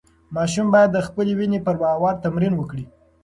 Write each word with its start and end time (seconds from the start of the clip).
ماشوم 0.35 0.67
باید 0.73 0.89
د 0.93 0.99
خپلې 1.07 1.31
وینې 1.39 1.59
پر 1.65 1.75
باور 1.83 2.13
تمرین 2.25 2.53
وکړي. 2.57 2.85